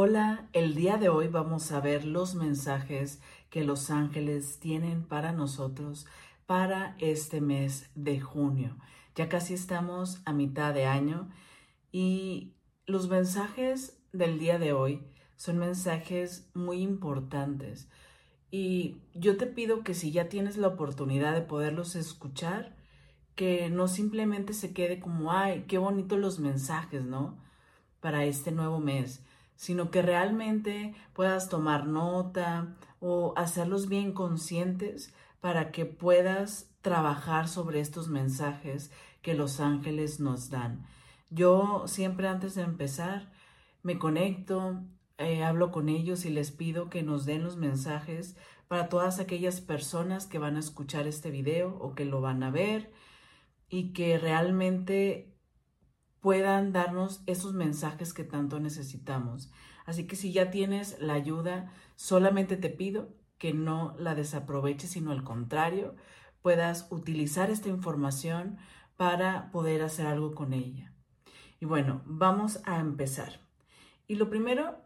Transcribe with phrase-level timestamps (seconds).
[0.00, 5.32] Hola, el día de hoy vamos a ver los mensajes que los ángeles tienen para
[5.32, 6.06] nosotros
[6.46, 8.76] para este mes de junio.
[9.16, 11.28] Ya casi estamos a mitad de año
[11.90, 12.54] y
[12.86, 15.02] los mensajes del día de hoy
[15.34, 17.88] son mensajes muy importantes
[18.52, 22.76] y yo te pido que si ya tienes la oportunidad de poderlos escuchar,
[23.34, 27.36] que no simplemente se quede como, ay, qué bonitos los mensajes, ¿no?
[27.98, 29.24] Para este nuevo mes
[29.58, 37.80] sino que realmente puedas tomar nota o hacerlos bien conscientes para que puedas trabajar sobre
[37.80, 40.86] estos mensajes que los ángeles nos dan.
[41.28, 43.32] Yo siempre antes de empezar
[43.82, 44.80] me conecto,
[45.18, 48.36] eh, hablo con ellos y les pido que nos den los mensajes
[48.68, 52.52] para todas aquellas personas que van a escuchar este video o que lo van a
[52.52, 52.92] ver
[53.68, 55.34] y que realmente
[56.20, 59.50] puedan darnos esos mensajes que tanto necesitamos.
[59.86, 65.12] Así que si ya tienes la ayuda, solamente te pido que no la desaproveches, sino
[65.12, 65.94] al contrario,
[66.42, 68.58] puedas utilizar esta información
[68.96, 70.92] para poder hacer algo con ella.
[71.60, 73.40] Y bueno, vamos a empezar.
[74.06, 74.78] Y lo primero,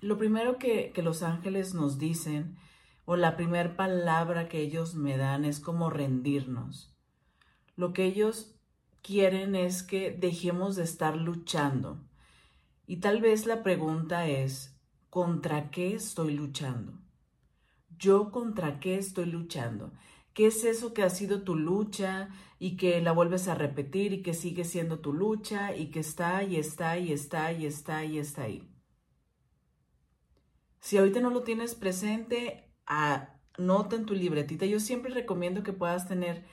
[0.00, 2.56] lo primero que, los ángeles nos dicen,
[3.04, 6.96] o la primera palabra que ellos me dan es como rendirnos.
[7.76, 8.54] Lo que ellos
[9.02, 12.00] quieren es que dejemos de estar luchando.
[12.86, 14.78] Y tal vez la pregunta es,
[15.10, 16.98] ¿contra qué estoy luchando?
[17.98, 19.92] ¿Yo contra qué estoy luchando?
[20.34, 24.22] ¿Qué es eso que ha sido tu lucha y que la vuelves a repetir y
[24.22, 28.18] que sigue siendo tu lucha y que está y está y está y está y
[28.18, 28.68] está ahí?
[30.80, 34.66] Si ahorita no lo tienes presente, anota en tu libretita.
[34.66, 36.44] Yo siempre recomiendo que puedas tener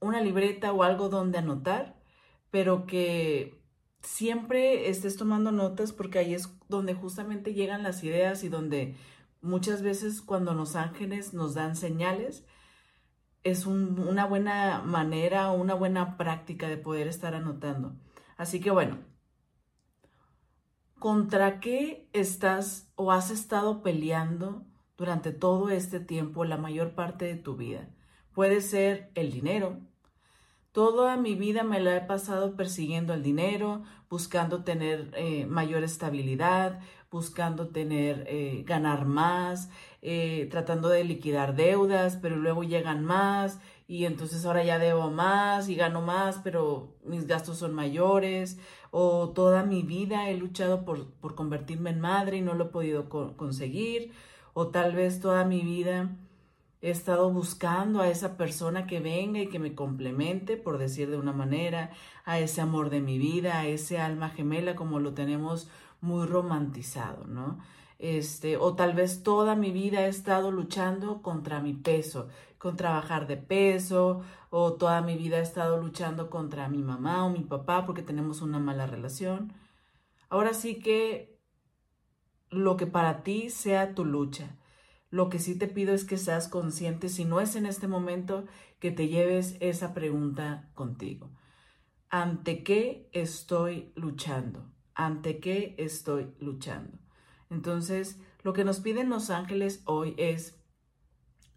[0.00, 1.96] una libreta o algo donde anotar,
[2.50, 3.62] pero que
[4.02, 8.96] siempre estés tomando notas porque ahí es donde justamente llegan las ideas y donde
[9.40, 12.44] muchas veces cuando los ángeles nos dan señales,
[13.44, 17.96] es una buena manera o una buena práctica de poder estar anotando.
[18.36, 18.98] Así que bueno,
[20.98, 27.36] ¿contra qué estás o has estado peleando durante todo este tiempo, la mayor parte de
[27.36, 27.88] tu vida?
[28.32, 29.80] Puede ser el dinero.
[30.78, 36.78] Toda mi vida me la he pasado persiguiendo el dinero, buscando tener eh, mayor estabilidad,
[37.10, 39.70] buscando tener, eh, ganar más,
[40.02, 43.58] eh, tratando de liquidar deudas, pero luego llegan más
[43.88, 48.60] y entonces ahora ya debo más y gano más, pero mis gastos son mayores.
[48.92, 52.68] O toda mi vida he luchado por, por convertirme en madre y no lo he
[52.68, 54.12] podido conseguir.
[54.54, 56.16] O tal vez toda mi vida
[56.80, 61.16] He estado buscando a esa persona que venga y que me complemente, por decir de
[61.16, 61.90] una manera,
[62.24, 65.68] a ese amor de mi vida, a ese alma gemela como lo tenemos
[66.00, 67.58] muy romantizado, ¿no?
[67.98, 72.28] Este, o tal vez toda mi vida he estado luchando contra mi peso,
[72.58, 77.30] contra bajar de peso, o toda mi vida he estado luchando contra mi mamá o
[77.30, 79.52] mi papá porque tenemos una mala relación.
[80.28, 81.38] Ahora sí que
[82.50, 84.57] lo que para ti sea tu lucha,
[85.10, 88.44] lo que sí te pido es que seas consciente, si no es en este momento,
[88.78, 91.30] que te lleves esa pregunta contigo.
[92.10, 94.70] ¿Ante qué estoy luchando?
[94.94, 96.98] ¿Ante qué estoy luchando?
[97.50, 100.58] Entonces, lo que nos piden los ángeles hoy es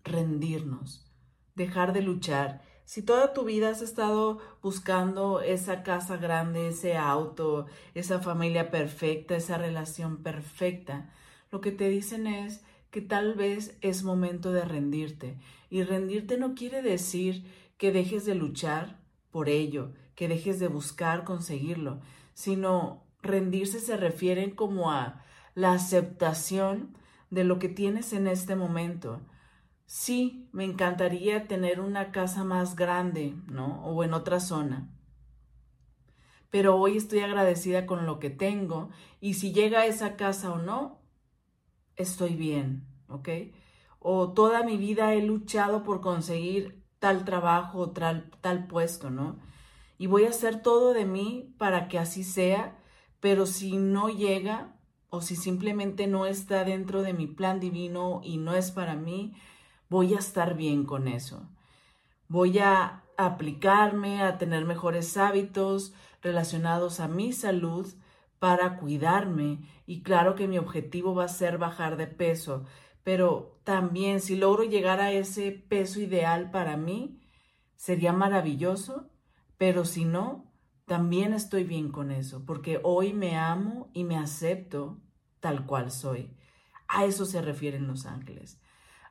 [0.04, 1.12] rendirnos,
[1.56, 2.62] dejar de luchar.
[2.86, 9.36] Si toda tu vida has estado buscando esa casa grande, ese auto, esa familia perfecta,
[9.36, 11.14] esa relación perfecta,
[11.52, 15.38] lo que te dicen es que tal vez es momento de rendirte.
[15.70, 17.46] Y rendirte no quiere decir
[17.78, 19.00] que dejes de luchar
[19.32, 22.02] por ello, que dejes de buscar conseguirlo,
[22.34, 25.24] sino rendirse se refiere como a
[25.56, 26.96] la aceptación
[27.30, 29.22] de lo que tienes en este momento.
[29.86, 33.84] Sí, me encantaría tener una casa más grande, ¿no?
[33.86, 34.90] O en otra zona.
[36.50, 38.90] Pero hoy estoy agradecida con lo que tengo
[39.22, 41.01] y si llega a esa casa o no,
[42.02, 43.30] estoy bien, ¿ok?
[44.00, 49.40] O toda mi vida he luchado por conseguir tal trabajo tal, tal puesto, ¿no?
[49.98, 52.78] Y voy a hacer todo de mí para que así sea,
[53.20, 54.76] pero si no llega
[55.10, 59.34] o si simplemente no está dentro de mi plan divino y no es para mí,
[59.90, 61.50] voy a estar bien con eso.
[62.28, 67.88] Voy a aplicarme, a tener mejores hábitos relacionados a mi salud,
[68.42, 72.66] para cuidarme y claro que mi objetivo va a ser bajar de peso,
[73.04, 77.22] pero también si logro llegar a ese peso ideal para mí,
[77.76, 79.12] sería maravilloso,
[79.60, 80.52] pero si no,
[80.88, 85.00] también estoy bien con eso, porque hoy me amo y me acepto
[85.40, 86.36] tal cual soy.
[86.88, 88.60] A eso se refieren los ángeles.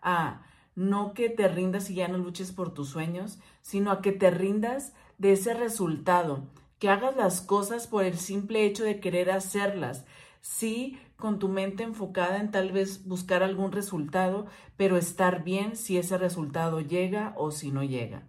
[0.03, 0.43] A
[0.75, 4.33] no que te rindas y ya no luches por tus sueños, sino a que te
[4.33, 6.49] rindas de ese resultado,
[6.81, 10.05] que hagas las cosas por el simple hecho de querer hacerlas.
[10.41, 14.47] Sí, con tu mente enfocada en tal vez buscar algún resultado,
[14.79, 18.27] pero estar bien si ese resultado llega o si no llega.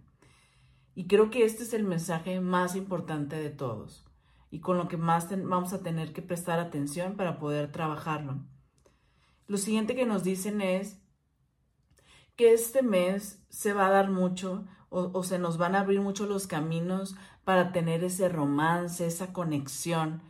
[0.94, 4.06] Y creo que este es el mensaje más importante de todos
[4.50, 8.44] y con lo que más vamos a tener que prestar atención para poder trabajarlo.
[9.46, 11.00] Lo siguiente que nos dicen es
[12.36, 16.26] que este mes se va a dar mucho o, se nos van a abrir mucho
[16.26, 20.22] los caminos para tener ese romance, esa conexión.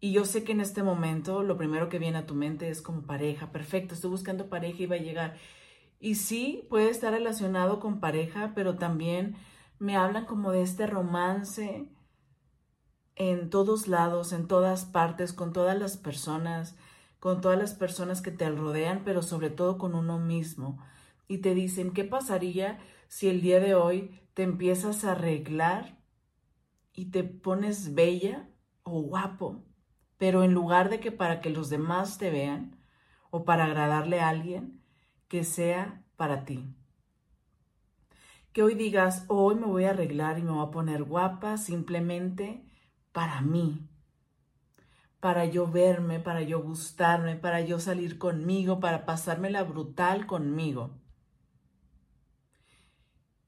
[0.00, 2.80] Y yo sé que en este momento lo primero que viene a tu mente es
[2.80, 5.36] como pareja, perfecto, estoy buscando pareja y va a llegar.
[6.00, 9.36] Y sí, puede estar relacionado con pareja, pero también
[9.78, 11.88] me hablan como de este romance
[13.16, 16.76] en todos lados, en todas partes, con todas las personas,
[17.18, 20.78] con todas las personas que te rodean, pero sobre todo con uno mismo.
[21.26, 22.78] Y te dicen, ¿qué pasaría
[23.08, 25.98] si el día de hoy te empiezas a arreglar
[26.92, 28.48] y te pones bella
[28.84, 29.64] o guapo?
[30.16, 32.78] Pero en lugar de que para que los demás te vean
[33.30, 34.82] o para agradarle a alguien,
[35.28, 36.74] que sea para ti.
[38.52, 42.64] Que hoy digas, hoy me voy a arreglar y me voy a poner guapa simplemente
[43.12, 43.88] para mí,
[45.20, 50.98] para yo verme, para yo gustarme, para yo salir conmigo, para pasármela brutal conmigo.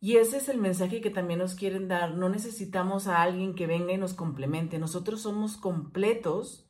[0.01, 2.15] Y ese es el mensaje que también nos quieren dar.
[2.15, 4.79] No necesitamos a alguien que venga y nos complemente.
[4.79, 6.67] Nosotros somos completos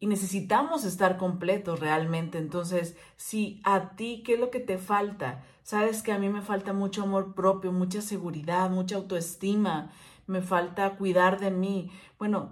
[0.00, 2.38] y necesitamos estar completos realmente.
[2.38, 5.44] Entonces, si a ti, ¿qué es lo que te falta?
[5.62, 9.92] Sabes que a mí me falta mucho amor propio, mucha seguridad, mucha autoestima,
[10.26, 11.90] me falta cuidar de mí.
[12.18, 12.50] Bueno,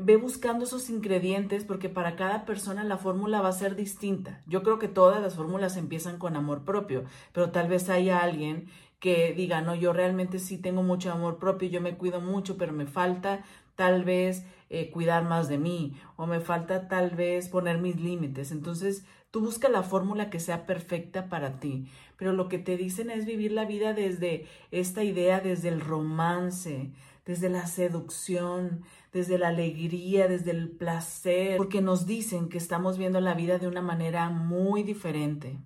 [0.00, 4.42] ve buscando esos ingredientes porque para cada persona la fórmula va a ser distinta.
[4.46, 8.68] Yo creo que todas las fórmulas empiezan con amor propio, pero tal vez haya alguien
[8.98, 12.72] que diga, no, yo realmente sí tengo mucho amor propio, yo me cuido mucho, pero
[12.72, 13.44] me falta
[13.74, 18.50] tal vez eh, cuidar más de mí o me falta tal vez poner mis límites.
[18.50, 23.10] Entonces, tú busca la fórmula que sea perfecta para ti, pero lo que te dicen
[23.10, 26.90] es vivir la vida desde esta idea, desde el romance,
[27.26, 28.82] desde la seducción,
[29.12, 33.68] desde la alegría, desde el placer, porque nos dicen que estamos viendo la vida de
[33.68, 35.58] una manera muy diferente.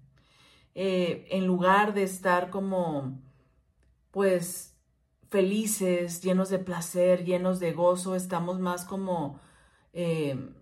[0.75, 3.19] Eh, en lugar de estar como,
[4.11, 4.77] pues,
[5.31, 9.41] felices, llenos de placer, llenos de gozo, estamos más como
[9.93, 10.53] eh,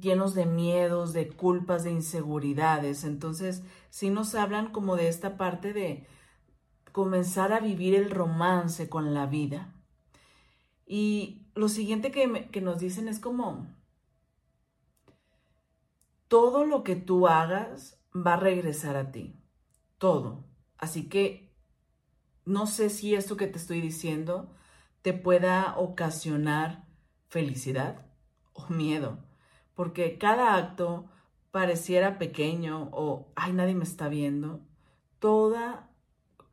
[0.00, 3.04] llenos de miedos, de culpas, de inseguridades.
[3.04, 6.06] Entonces, sí nos hablan como de esta parte de
[6.92, 9.74] comenzar a vivir el romance con la vida.
[10.86, 13.66] Y lo siguiente que, que nos dicen es como,
[16.28, 19.34] todo lo que tú hagas va a regresar a ti,
[19.98, 20.44] todo.
[20.78, 21.52] Así que
[22.44, 24.54] no sé si esto que te estoy diciendo
[25.02, 26.86] te pueda ocasionar
[27.28, 28.06] felicidad
[28.52, 29.18] o miedo,
[29.74, 31.10] porque cada acto
[31.50, 34.60] pareciera pequeño o, ay, nadie me está viendo,
[35.18, 35.56] todo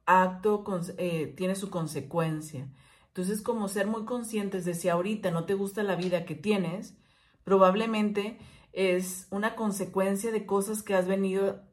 [0.06, 0.64] acto
[0.98, 2.70] eh, tiene su consecuencia.
[3.08, 6.98] Entonces, como ser muy conscientes de si ahorita no te gusta la vida que tienes,
[7.44, 8.38] probablemente
[8.74, 11.64] es una consecuencia de cosas que has venido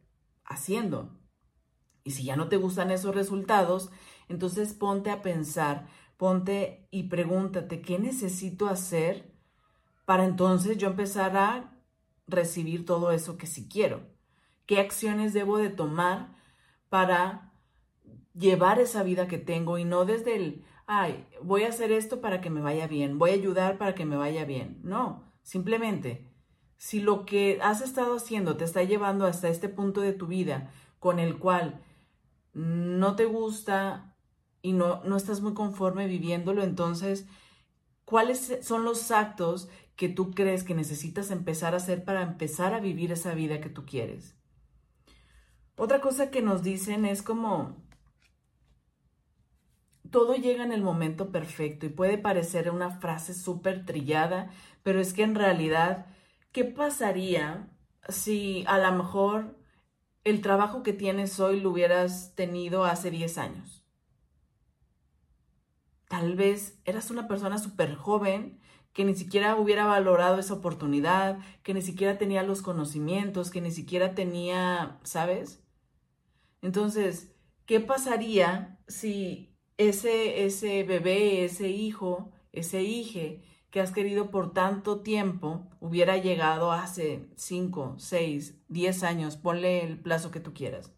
[0.45, 1.11] haciendo.
[2.05, 3.91] Y si ya no te gustan esos resultados,
[4.29, 9.33] entonces ponte a pensar, ponte y pregúntate, ¿qué necesito hacer
[10.05, 11.79] para entonces yo empezar a
[12.27, 14.03] recibir todo eso que sí quiero?
[14.67, 16.35] ¿Qué acciones debo de tomar
[16.89, 17.53] para
[18.35, 22.41] llevar esa vida que tengo y no desde el, ay, voy a hacer esto para
[22.41, 24.81] que me vaya bien, voy a ayudar para que me vaya bien.
[24.83, 26.31] No, simplemente,
[26.77, 30.73] si lo que has estado haciendo te está llevando hasta este punto de tu vida
[30.99, 31.83] con el cual
[32.53, 34.17] no te gusta
[34.63, 37.27] y no, no estás muy conforme viviéndolo, entonces,
[38.05, 42.81] ¿cuáles son los actos que tú crees que necesitas empezar a hacer para empezar a
[42.81, 44.37] vivir esa vida que tú quieres?
[45.77, 47.83] Otra cosa que nos dicen es como,
[50.11, 54.51] todo llega en el momento perfecto y puede parecer una frase súper trillada,
[54.83, 56.07] pero es que en realidad,
[56.53, 57.71] ¿qué pasaría
[58.09, 59.62] si a lo mejor
[60.25, 63.85] el trabajo que tienes hoy lo hubieras tenido hace 10 años?
[66.09, 68.61] Tal vez eras una persona súper joven
[68.93, 73.71] que ni siquiera hubiera valorado esa oportunidad, que ni siquiera tenía los conocimientos, que ni
[73.71, 75.62] siquiera tenía, ¿sabes?
[76.61, 77.35] Entonces,
[77.67, 85.00] ¿qué pasaría si ese, ese bebé, ese hijo, ese hije que has querido por tanto
[85.00, 90.93] tiempo hubiera llegado hace 5, 6, 10 años, ponle el plazo que tú quieras.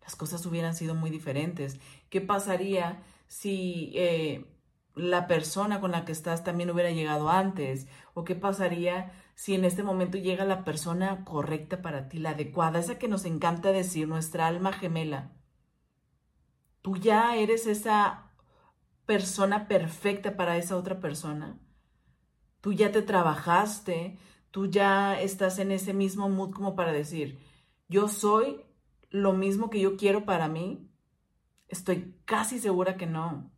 [0.00, 1.78] Las cosas hubieran sido muy diferentes.
[2.08, 4.46] ¿Qué pasaría si eh,
[4.94, 7.86] la persona con la que estás también hubiera llegado antes?
[8.14, 12.78] ¿O qué pasaría si en este momento llega la persona correcta para ti, la adecuada,
[12.78, 15.32] esa que nos encanta decir, nuestra alma gemela?
[16.80, 18.21] Tú ya eres esa
[19.12, 21.60] persona perfecta para esa otra persona.
[22.62, 24.16] Tú ya te trabajaste,
[24.50, 27.38] tú ya estás en ese mismo mood como para decir,
[27.88, 28.62] yo soy
[29.10, 30.88] lo mismo que yo quiero para mí.
[31.68, 33.52] Estoy casi segura que no.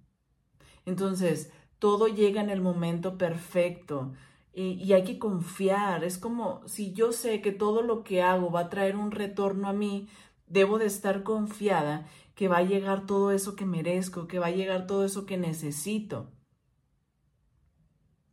[0.87, 4.12] Entonces, todo llega en el momento perfecto
[4.52, 6.02] y, hay que confiar.
[6.02, 9.68] Es como si yo sé que todo lo que hago va a traer un retorno
[9.68, 10.08] a mí,
[10.49, 14.50] debo de estar confiada que va a llegar todo eso que merezco, que va a
[14.50, 16.32] llegar todo eso que necesito.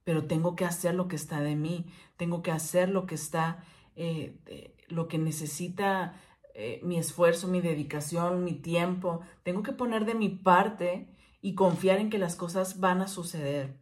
[0.04, 1.86] Pero tengo que hacer lo que está de mí,
[2.18, 3.64] tengo que hacer lo que está,
[3.96, 6.20] eh, lo que necesita
[6.54, 9.22] eh, mi esfuerzo, mi dedicación, mi tiempo.
[9.44, 11.08] Tengo que poner de mi parte
[11.42, 13.80] y confiar en que las cosas van a suceder.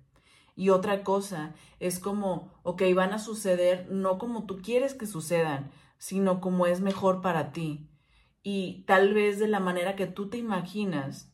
[0.56, 5.72] Y otra cosa es como, ok, van a suceder no como tú quieres que sucedan,
[5.98, 7.89] sino como es mejor para ti.
[8.44, 11.34] Y tal vez de la manera que tú te imaginas,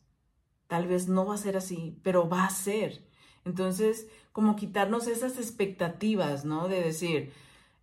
[0.66, 3.06] tal vez no va a ser así, pero va a ser.
[3.44, 6.68] Entonces, como quitarnos esas expectativas, ¿no?
[6.68, 7.32] De decir,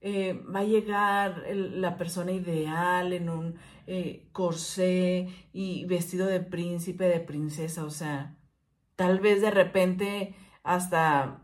[0.02, 3.56] eh, va a llegar la persona ideal en un
[3.88, 8.38] eh, corsé y vestido de príncipe, de princesa, o sea,
[8.98, 11.42] tal vez de repente hasta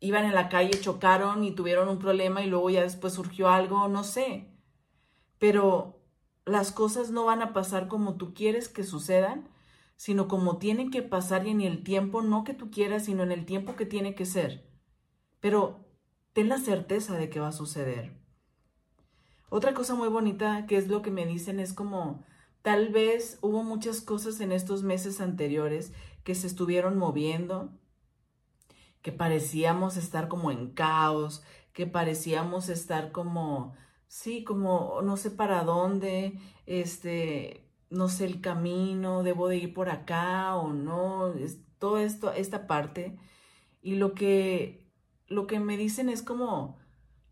[0.00, 3.88] iban en la calle, chocaron y tuvieron un problema y luego ya después surgió algo,
[3.88, 4.46] no sé,
[5.38, 6.01] pero
[6.44, 9.48] las cosas no van a pasar como tú quieres que sucedan,
[9.96, 13.32] sino como tienen que pasar y en el tiempo no que tú quieras, sino en
[13.32, 14.68] el tiempo que tiene que ser.
[15.40, 15.86] Pero
[16.32, 18.20] ten la certeza de que va a suceder.
[19.48, 22.24] Otra cosa muy bonita que es lo que me dicen es como
[22.62, 25.92] tal vez hubo muchas cosas en estos meses anteriores
[26.24, 27.70] que se estuvieron moviendo,
[29.02, 33.74] que parecíamos estar como en caos, que parecíamos estar como,
[34.12, 39.88] sí, como no sé para dónde, este, no sé el camino, debo de ir por
[39.88, 43.18] acá o no, es, todo esto, esta parte.
[43.80, 44.82] Y lo que
[45.28, 46.76] lo que me dicen es como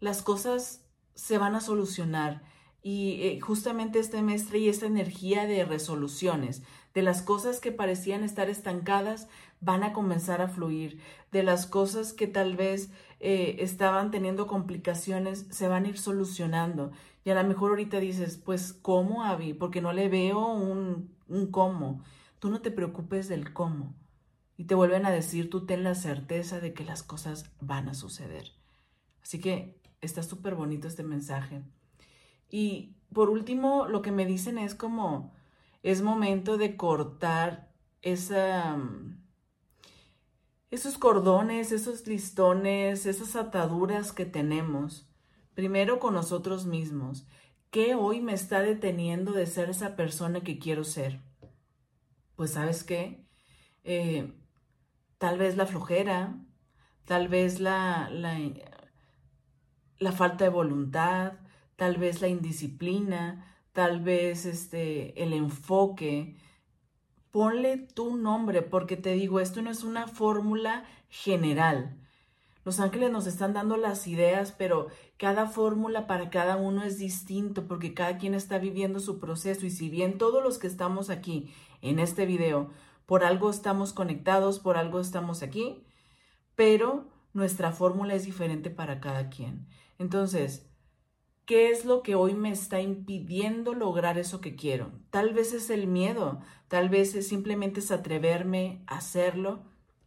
[0.01, 2.43] las cosas se van a solucionar
[2.83, 6.63] y eh, justamente este mes y esta energía de resoluciones,
[6.95, 9.29] de las cosas que parecían estar estancadas,
[9.61, 10.99] van a comenzar a fluir,
[11.31, 12.91] de las cosas que tal vez
[13.21, 16.91] eh, estaban teniendo complicaciones, se van a ir solucionando.
[17.25, 19.55] Y a lo mejor ahorita dices, pues, ¿cómo, Avi?
[19.55, 22.03] Porque no le veo un, un cómo.
[22.39, 23.95] Tú no te preocupes del cómo
[24.57, 27.95] y te vuelven a decir, tú ten la certeza de que las cosas van a
[27.95, 28.53] suceder.
[29.23, 31.63] Así que está súper bonito este mensaje.
[32.51, 35.33] Y por último, lo que me dicen es como,
[35.83, 37.71] es momento de cortar
[38.03, 38.77] esa,
[40.71, 45.09] esos cordones, esos listones, esas ataduras que tenemos.
[45.55, 47.27] Primero con nosotros mismos.
[47.71, 51.21] ¿Qué hoy me está deteniendo de ser esa persona que quiero ser?
[52.37, 53.27] Pues sabes qué?
[53.85, 54.33] Eh,
[55.19, 56.39] tal vez la flojera,
[57.05, 58.39] tal vez la, la,
[60.13, 61.35] falta de voluntad,
[61.77, 66.37] tal vez la indisciplina, tal vez este, el enfoque.
[67.31, 71.97] Ponle tu nombre, porque te digo, esto no es una fórmula general.
[72.65, 77.67] Los ángeles nos están dando las ideas, pero cada fórmula para cada uno es distinto
[77.67, 81.53] porque cada quien está viviendo su proceso y si bien todos los que estamos aquí
[81.81, 82.71] en este video
[83.07, 85.83] por algo estamos conectados, por algo estamos aquí,
[86.55, 89.67] pero nuestra fórmula es diferente para cada quien.
[89.99, 90.70] Entonces,
[91.51, 94.93] ¿qué es lo que hoy me está impidiendo lograr eso que quiero?
[95.11, 96.39] Tal vez es el miedo,
[96.69, 99.65] tal vez es simplemente es atreverme a hacerlo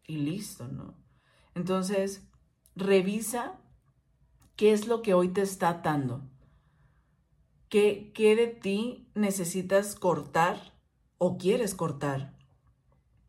[0.07, 0.93] y listo, ¿no?
[1.53, 2.25] Entonces,
[2.77, 3.59] revisa
[4.55, 6.21] qué es lo que hoy te está atando.
[7.67, 10.73] ¿Qué, qué de ti necesitas cortar
[11.17, 12.37] o quieres cortar?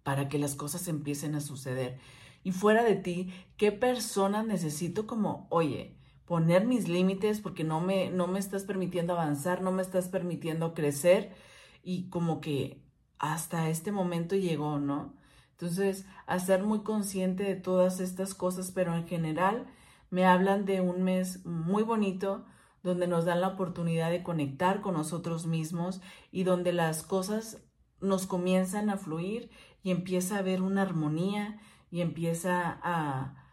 [0.04, 1.98] para que las cosas empiecen a suceder.
[2.44, 8.10] Y fuera de ti, ¿qué personas necesito como, oye, poner mis límites porque no me,
[8.10, 11.34] no me estás permitiendo avanzar, no me estás permitiendo crecer
[11.82, 12.82] y como que
[13.18, 15.14] hasta este momento llegó, ¿no?
[15.52, 19.66] Entonces, a ser muy consciente de todas estas cosas, pero en general
[20.10, 22.44] me hablan de un mes muy bonito
[22.82, 26.00] donde nos dan la oportunidad de conectar con nosotros mismos
[26.30, 27.62] y donde las cosas
[28.00, 29.50] nos comienzan a fluir
[29.82, 31.58] y empieza a haber una armonía
[31.90, 33.43] y empieza a,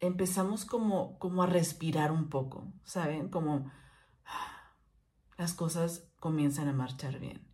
[0.00, 3.28] empezamos como, como a respirar un poco, ¿saben?
[3.28, 3.70] Como
[5.36, 7.46] las cosas comienzan a marchar bien.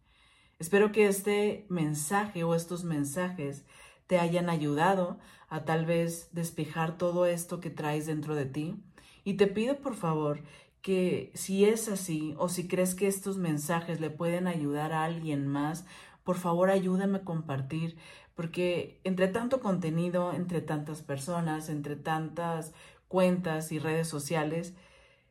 [0.59, 3.65] Espero que este mensaje o estos mensajes
[4.07, 5.19] te hayan ayudado
[5.49, 8.83] a tal vez despejar todo esto que traes dentro de ti.
[9.25, 10.43] Y te pido por favor
[10.83, 15.47] que si es así o si crees que estos mensajes le pueden ayudar a alguien
[15.47, 15.85] más,
[16.25, 17.97] por favor ayúdame a compartir,
[18.35, 22.73] porque entre tanto contenido, entre tantas personas, entre tantas
[23.09, 24.75] cuentas y redes sociales,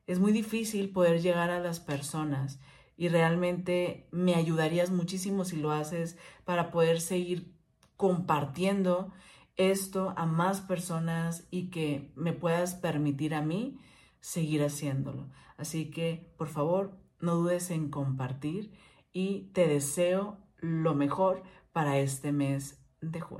[0.07, 2.59] es muy difícil poder llegar a las personas
[2.97, 7.55] y realmente me ayudarías muchísimo si lo haces para poder seguir
[7.97, 9.11] compartiendo
[9.55, 13.79] esto a más personas y que me puedas permitir a mí
[14.19, 15.29] seguir haciéndolo.
[15.57, 18.71] Así que, por favor, no dudes en compartir
[19.13, 23.39] y te deseo lo mejor para este mes de junio.